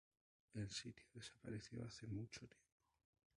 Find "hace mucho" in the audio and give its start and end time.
1.85-2.47